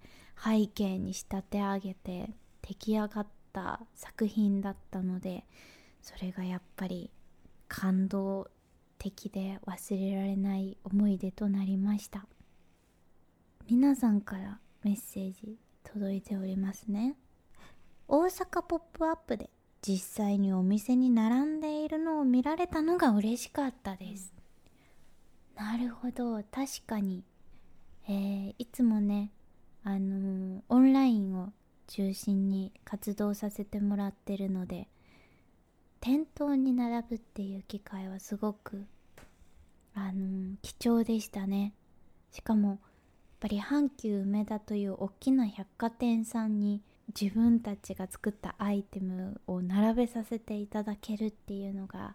[0.43, 2.31] 背景に仕立て上げて
[2.67, 5.45] 出来上がった作品だったので
[6.01, 7.11] それがやっぱり
[7.77, 8.49] 感動
[8.97, 12.25] 的で忘れられない思い出となりました。
[13.69, 17.17] 皆さんからメッセージ届いておりますね。
[18.07, 19.49] 大阪ポップアップで
[19.81, 24.33] 実際にお店に並んでいるのを見られたのが嬉しかったです、
[25.55, 26.41] なるほど。
[26.43, 27.25] 確かに。
[28.07, 29.31] えー、いつもね
[29.83, 31.51] あのー、オンラインを
[31.87, 34.87] 中心に活動させてもらってるので
[36.05, 38.85] 店頭に並ぶっていう機会はすごく
[39.95, 41.73] あの、貴重でしたね。
[42.31, 42.77] しかもやっ
[43.39, 46.83] ぱり阪急梅田という大きな百貨店さんに
[47.19, 52.13] 自分たちが作ったアイテムを並べさせていただけるっていうのが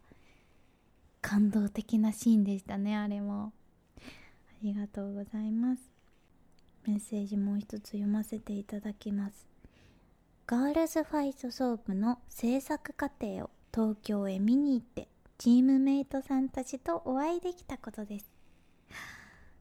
[1.20, 3.52] 感動的なシーンでしたねあれも。
[3.98, 4.00] あ
[4.62, 5.82] りがとうございます。
[6.86, 9.48] メッセージもう一つ読ませていただきます。
[10.46, 15.08] ガールズファイトソープの制作過程を東京へ見に行って
[15.38, 18.30] チームメイトさんたちとお会いできたことです。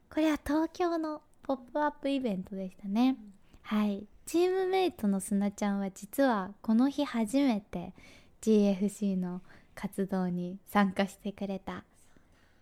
[0.10, 3.16] これは東京のポップアップイベントでしたね、
[3.62, 4.04] はい。
[4.26, 7.94] チームメイトのすなちゃんは実はこの日初めて
[8.42, 9.42] GFC の
[9.76, 11.84] 活動に参加してくれた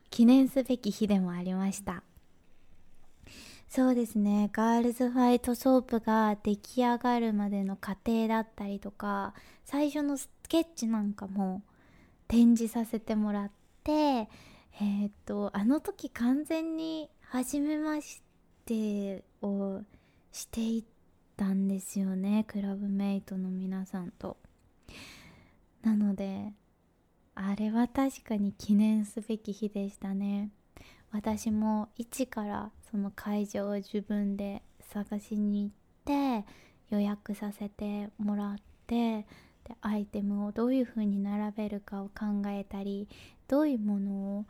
[0.09, 2.03] 記念すべき日でもありました。
[3.69, 4.49] そうですね。
[4.53, 9.33] ガールズファイトソープが出来上がるまでの過程だったりとか
[9.65, 11.61] 最初のスケッチなんかも
[12.27, 13.51] 展示させてもらっ
[13.83, 18.21] てえー、っとあの時完全に初めまし
[18.65, 19.81] てを
[20.31, 20.83] していっ
[21.35, 22.45] たんですよね。
[22.47, 24.37] クラブメイトの皆さんと。
[25.83, 26.53] なので
[27.35, 30.51] あれは確かに記念すべき日でしたね。
[31.11, 34.61] 私も一からその会場を自分で
[34.93, 36.45] 探しに行って
[36.89, 38.55] 予約させてもらっ
[38.87, 39.25] て
[39.65, 43.07] でアイテムをどういう風に並べるかを考えたり
[43.47, 44.45] どういうものを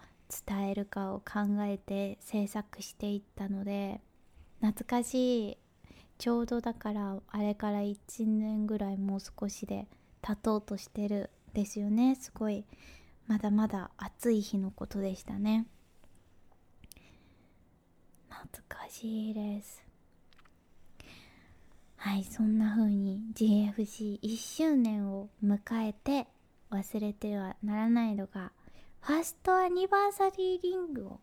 [0.45, 4.01] 伝えるかを考えて制作していったので
[4.62, 5.58] 懐かしい。
[6.18, 7.95] ちょうどだからあれから1
[8.26, 9.88] 年ぐらいもう少しで
[10.24, 12.16] 経とうとしてるですよね。
[12.16, 12.66] すごい
[13.28, 15.68] まだまだ暑い日のことでしたね。
[18.43, 19.88] 懐かしいです。
[21.97, 26.27] はいそんな風に GFC1 周年を迎えて
[26.69, 28.51] 忘れてはならないのが
[29.01, 31.19] ファーストアニバーサリーリングを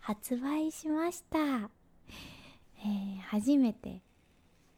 [0.00, 4.02] 発売しました、えー、初めて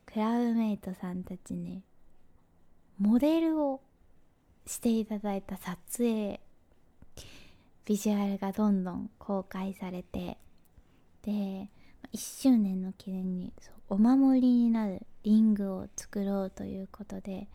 [0.06, 1.82] クラブメイトさんたちに
[2.98, 3.80] モデルを
[4.66, 6.40] していただいた撮影
[7.84, 10.38] ビジュアルがどんどん公開されて
[11.22, 11.68] で
[12.12, 13.52] 1周年の記念に
[13.88, 17.48] お守りになるリングを作ろうということで、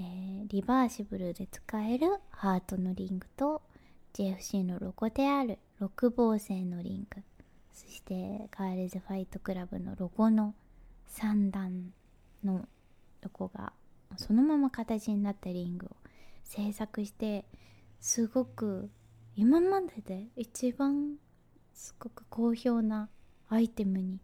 [0.00, 3.62] えー、リバーシブルで使えるハートのリングと
[4.14, 7.22] JFC のロゴである6芒星のリング
[7.72, 10.54] そしてガールズファイトクラブのロゴの
[11.16, 11.92] 3段
[12.44, 12.66] の
[13.22, 13.72] ロゴが
[14.16, 15.90] そのまま形になったリングを
[16.44, 17.44] 制作して
[18.00, 18.90] すごく
[19.36, 21.16] 今までで一番
[21.78, 23.08] すごく好評な
[23.48, 24.18] アイテムに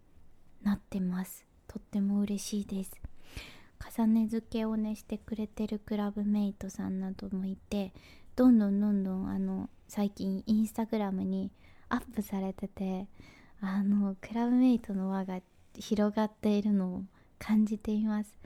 [0.64, 1.46] なってます。
[1.68, 2.90] とっても嬉しいです。
[3.96, 7.92] 重ね付けをねしてくれてるクラブメイトさんなどもいて
[8.34, 11.52] どんどんどんどんあの最近インスタグラムに
[11.90, 13.06] アップされてて
[13.60, 15.38] あのクラブメイトの輪が
[15.78, 17.02] 広がっているのを
[17.38, 18.36] 感じています。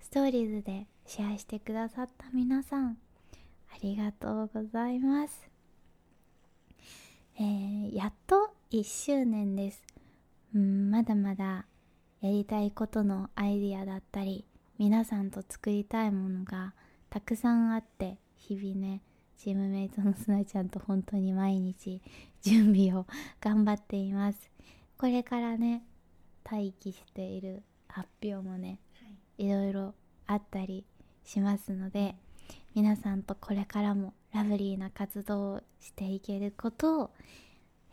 [0.00, 2.98] ストーリーズでシェアしてくださった皆さん
[3.72, 5.56] ありがとうございます。
[7.38, 8.35] えー、やっと
[8.72, 9.80] 1周年です。
[10.52, 11.66] うんまだまだ
[12.20, 14.44] やりたいことのアイディアだったり
[14.76, 16.74] 皆さんと作りたいものが
[17.08, 19.02] たくさんあって日々ね
[19.38, 22.02] チームメイトのすなちゃんと本当に毎日
[22.42, 23.06] 準備を
[23.40, 24.50] 頑張っています。
[24.98, 25.84] これからね
[26.44, 29.06] 待機している発表もね、は
[29.38, 29.94] い、いろいろ
[30.26, 30.84] あったり
[31.24, 32.16] しますので
[32.74, 37.10] 皆さんとこれからもラブリーな活動をしていけることを、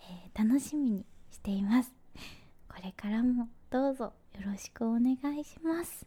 [0.09, 1.91] えー、楽しみにしています。
[2.67, 4.11] これからもどうぞよ
[4.45, 6.05] ろしくお願いします。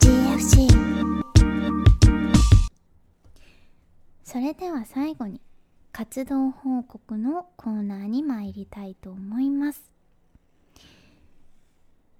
[0.00, 0.68] GFC
[4.24, 5.40] それでは最後に
[5.92, 9.90] 活動報告のコーナーに参りたいと思います。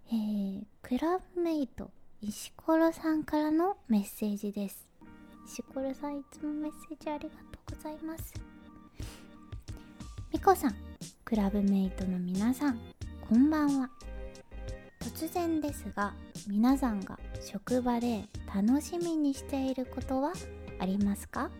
[0.09, 4.90] えー、クラブメイト石ころさんからのメッセージです
[5.53, 8.35] 石ころさんいつもメッセージありがとうございます。
[10.33, 10.77] みこさん
[11.25, 12.79] クラブメイトの皆さん
[13.29, 13.91] こんばんは。
[15.01, 16.15] 突然ですが
[16.47, 20.35] 皆さんが職場で楽しみにしていることは
[20.79, 21.51] ありますか？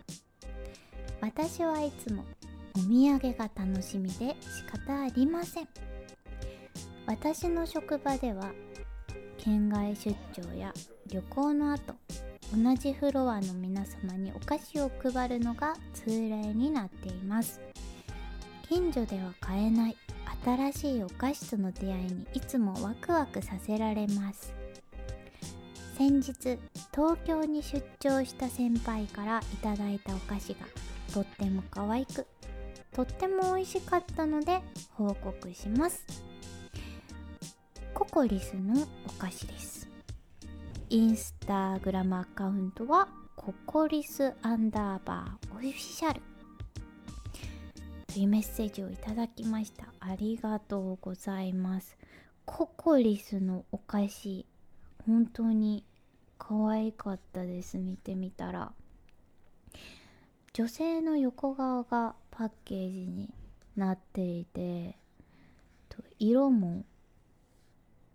[1.19, 2.23] 私はいつも
[2.77, 5.67] お土産が楽しみで仕方ありません。
[7.07, 8.53] 私の職場では
[9.37, 10.73] 県外出張や
[11.09, 11.93] 旅行の後
[12.53, 17.61] 同じフロアの皆様にお菓子を配るのが通例になっています。
[18.67, 19.97] 近所では買えない
[20.45, 24.53] 新しいお菓子との出会いにいつもワクワクさせられます。
[25.97, 26.33] 先日
[26.93, 30.65] 東京に出張した先輩からいただいたお菓子が
[31.13, 32.25] とっても可愛く
[32.91, 34.61] とっても美味しかったので
[34.93, 36.05] 報告します。
[37.93, 39.90] ココリスのお菓子です。
[40.93, 46.21] インスタグラムアカウントはココリスアンダーバーオフィシャル。
[48.07, 49.85] というメッセージをいただきました。
[50.01, 51.97] ありがとうございます。
[52.43, 54.45] ココリスのお菓子
[55.07, 55.85] 本当に
[56.37, 57.77] 可愛かったです。
[57.77, 58.73] 見てみたら。
[60.51, 63.33] 女性の横側がパッケージに
[63.77, 64.97] なっていて
[66.19, 66.83] 色も、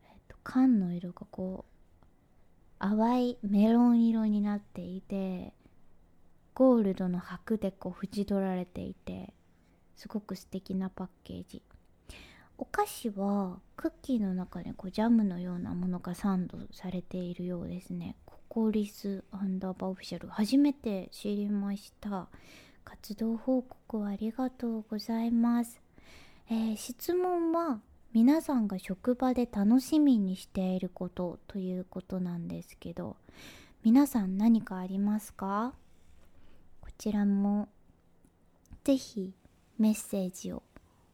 [0.05, 1.76] えっと、缶の色がこう
[2.79, 5.53] 淡いメロン色になっていて
[6.55, 9.35] ゴールドの箔でこう縁取られていて
[9.97, 11.63] すごく素敵なパッケージ。
[12.59, 18.17] お菓子はクッキーの中でこうジャムのようなものがサンドされているようですね。
[18.49, 22.29] コリスアンダーバーオフィシャル初めて知りました。
[22.87, 25.81] 活動報告ありがとうございます、
[26.49, 27.81] えー、質問は
[28.17, 33.19] 皆さんが職場で楽しみにしていることということなんですけど
[33.85, 35.75] 皆さん何かありますか？
[36.81, 37.69] こちらも
[38.85, 39.35] ぜひ
[39.79, 40.63] メッセージを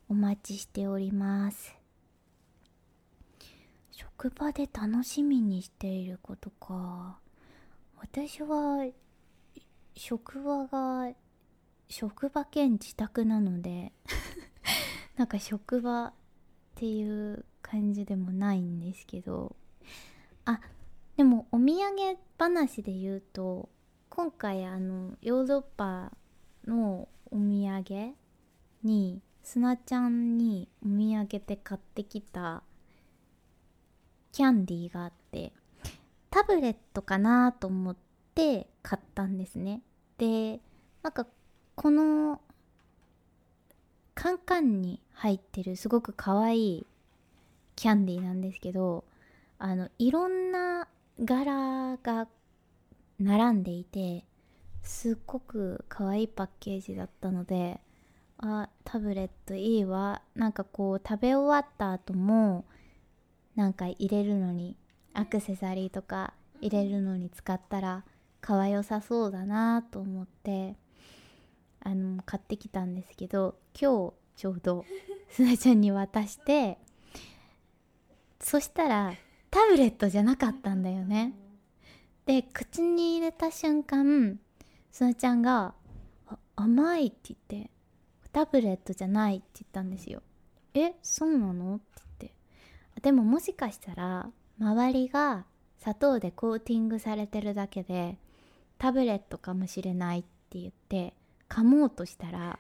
[0.09, 1.75] お待ちしております。
[3.91, 7.19] 職場で楽しみにしていることか。
[7.97, 8.87] 私は
[9.97, 11.11] 職場が
[11.89, 13.93] 職場兼自宅なので
[15.19, 16.13] なんか職場
[16.73, 19.55] っていう感じでもないんですけど。
[20.45, 20.61] あ
[21.17, 23.69] でもお土産話で言うと
[24.09, 26.13] 今回あのヨーロッパ
[26.67, 28.15] のお土産
[28.83, 32.63] にすなちゃんにお土産で買ってきた
[34.33, 35.53] キャンディーがあって
[36.31, 37.97] タブレットかなと思っ
[38.35, 39.83] て買ったんですね。
[40.19, 40.61] で
[41.03, 41.27] なんか
[41.75, 42.41] この
[44.15, 46.87] カンカンに入ってるすごく可愛い
[47.77, 49.05] キャンディーなんですけど
[49.59, 50.89] あのいろんな
[51.23, 52.29] 柄が
[53.19, 54.25] 並んでいて
[54.83, 57.81] すっごく可愛いパッケージだったので
[58.39, 60.21] あタブレットいいわ。
[60.35, 62.65] なんかこう食べ終わった後も
[63.55, 64.77] なんか入れるのに
[65.15, 68.05] アクセサリーとか入れるのに使ったら
[68.41, 70.75] 可愛よさそうだなと思って。
[71.85, 74.85] あの買ってきたんですけど今日ちょうど
[75.31, 76.79] すなちゃんに渡して
[78.41, 79.15] そしたら
[79.51, 81.35] タブレットじゃなかったんだよね。
[82.27, 84.39] で口に入れた瞬間
[84.91, 85.75] すなちゃんが
[86.57, 87.71] 「甘い」って言って
[88.33, 90.23] タブレットじゃないって言ったんですよ
[90.75, 91.77] えそうなの？
[91.77, 91.85] って
[92.21, 92.33] 言っ
[92.95, 93.01] て。
[93.03, 95.45] でももしかしたら周りが
[95.79, 98.17] 砂糖でコーティングされてるだけで
[98.79, 101.15] タブレットかもしれないって言って
[101.53, 102.59] 噛もうとしたら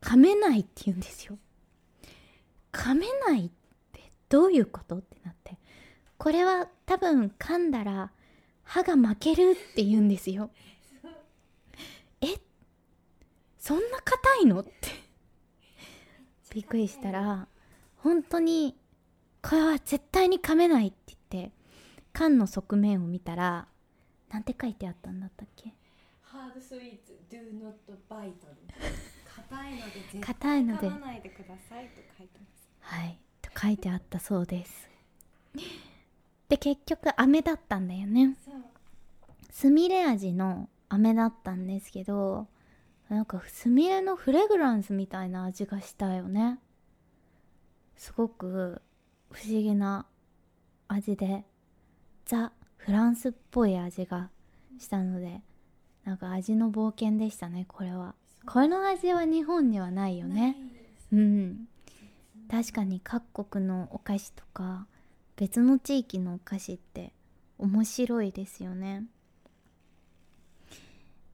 [0.00, 1.36] 噛めないって言うんですよ。
[2.72, 3.50] 噛めないっ
[3.92, 5.58] てどういうことってなって。
[6.16, 8.10] これは多分噛んだら
[8.62, 10.50] 歯が負けるって言うんですよ。
[12.22, 12.28] え？
[13.58, 14.70] そんな硬いのって。
[16.54, 17.48] びっくりしたら
[17.96, 18.78] 本当に
[19.42, 21.52] これは絶対に噛めないって言って
[22.14, 23.68] 缶の側面を見たら
[24.30, 25.74] なんて書いてあったんだったっけ？
[26.46, 27.74] ハードスイーツ do not
[28.08, 28.34] bite
[29.48, 32.68] 硬いので絶硬対噛まないでくださいと書いてます。
[32.78, 33.18] はい。
[33.42, 34.88] と書いてあったそうです。
[36.48, 38.36] で結局飴だったんだよね。
[39.50, 42.46] すみれ味の飴だったんですけど
[43.08, 46.60] なんかすみれのフレグランスみたいな味がしたよね。
[47.96, 48.80] すごく
[49.32, 50.06] 不思議な
[50.86, 51.44] 味で
[52.24, 54.30] ザ・フランスっぽい味が
[54.78, 55.42] したので
[56.06, 58.14] なんか味の冒険でしたねこれは。
[58.46, 60.56] この味は日本にはないよね。
[61.12, 61.68] うん。
[62.48, 64.86] 確かに各国のお菓子とか
[65.34, 67.12] 別の地域のお菓子って
[67.58, 69.04] 面白いですよね。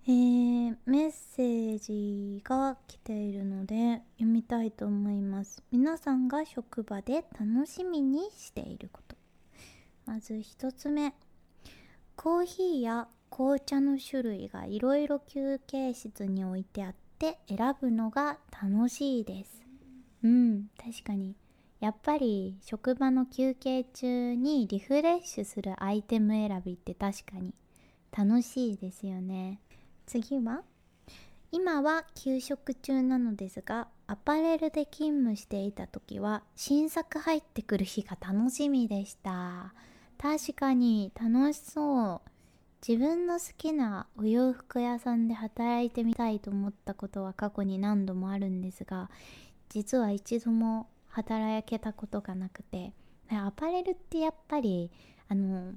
[0.06, 5.62] えー、メッセージが来ているので読みたいと思います。
[5.70, 9.16] 皆さんが職場で楽しみにしていること。
[10.06, 11.12] まず一つ目。
[12.16, 19.62] コーヒーや紅茶の種類がいろいろ休憩室に置いてあって選ぶのが楽しいです。
[20.22, 21.34] うん確かに。
[21.80, 27.54] やっぱり職場の休憩中にリフレッシュするアイテム選びって確かに
[28.16, 29.60] 楽しいですよね。
[30.04, 30.62] 次は
[31.50, 39.72] 今は休職中なのですがアパレルで勤務していた時は新作入ってくる日が楽しみでした。
[40.18, 42.31] 確かに楽しそう。
[42.86, 49.08] 自分の好きなお洋服屋さんで働いてみたいと思ったことは過去に何度もあるんですが
[49.68, 52.92] 実は一度も働けたことがなくて
[53.30, 54.90] アパレルってやっぱり
[55.28, 55.72] あの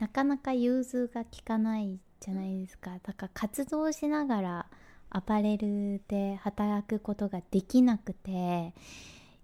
[0.00, 2.98] なかなか融通が利かないじゃないですか。
[3.02, 4.66] だから活動しながら
[5.10, 8.74] アパレルで働くことができなくて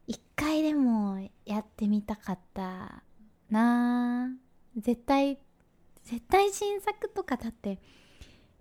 [0.09, 3.05] 一回でもやってみたかった
[3.49, 4.29] なあ
[4.77, 5.39] 絶対
[6.05, 7.79] 絶対新作とかだって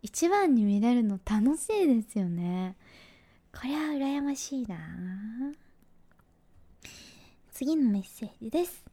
[0.02, 2.76] 一番に見れるの楽しいですよね。
[3.54, 4.78] これは羨ましいな。
[7.52, 8.86] 次のメッセージです。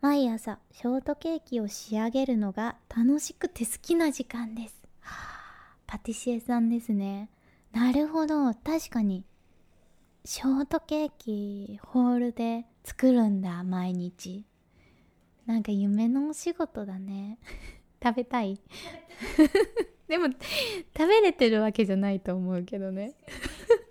[0.00, 7.28] 毎朝ショートケーキを仕上げるのが楽しくて好きな時間です、はあ、パティシエさんですね。
[7.72, 8.52] なるほど。
[8.54, 9.24] 確かに
[10.24, 14.44] ショートケーキホールで作るんだ毎日。
[15.46, 17.38] なんか夢のお仕事だね。
[18.02, 18.60] 食べたい。
[20.08, 23.14] でも食べれてるわけじゃないと思うけどね。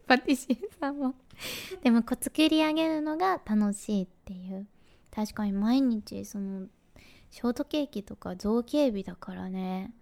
[0.07, 1.15] パティシエさんも。
[1.81, 4.67] でもこう作り上げるのが楽しいっていう。
[5.11, 6.67] 確かに毎日その
[7.31, 9.93] ショートケーキとか造形日だからね。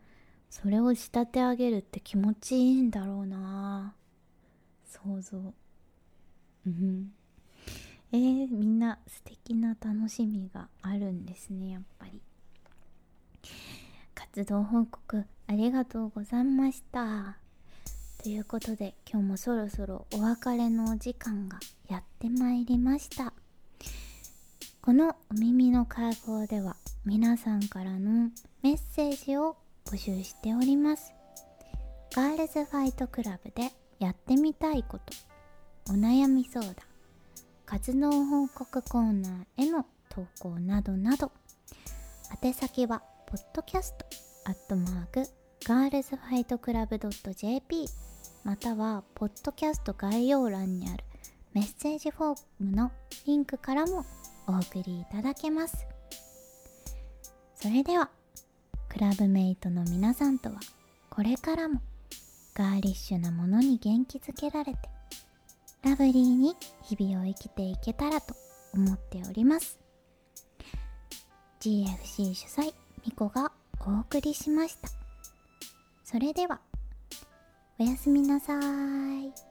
[0.50, 3.96] それを仕立て上げるって気持ちいいんだろうな。
[4.86, 5.54] 想像。
[6.66, 7.12] うん
[8.12, 12.22] えー、みんな素敵な楽しみがあるんですねやっぱり。
[14.16, 17.38] 活動報告ありがとうございました。
[18.24, 23.34] ということで今日もそろそろお別れのお時間がやってまいりました。
[24.82, 28.32] このお耳の会合では皆さんからの
[28.64, 31.14] メッセージを募集しております。
[32.16, 35.04] ガールズファイトクラブでやってみたいこと
[35.92, 36.87] お悩み相談
[37.68, 41.32] 活動報告コーナーへの投稿などなど。
[42.42, 44.06] 宛先はポッドキャスト
[44.46, 45.30] アットマーク
[45.66, 47.86] ガールズファイトクラブ .jp
[48.46, 51.04] またはポッドキャスト概要欄にある
[51.54, 52.92] メッセージフォームの
[53.26, 54.06] リンクからも
[54.48, 55.86] お送りいただけます。
[57.56, 58.10] それでは
[58.88, 60.56] クラブメイトの皆さんとは
[61.10, 61.82] これからも
[62.56, 64.97] ガーリッシュなものに元気づけられて
[65.84, 68.36] ラブリーに日々を生きていけたらと
[68.74, 69.80] 思っております。
[71.60, 72.74] GFC 主催
[73.06, 74.90] ミコがお送りしました。
[76.04, 76.60] それでは
[77.80, 79.47] おやすみなさーい。